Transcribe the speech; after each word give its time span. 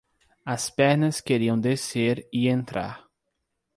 As 0.47 0.67
pernas 0.71 1.21
queriam 1.21 1.55
descer 1.59 2.27
e 2.33 2.47
entrar. 2.47 3.05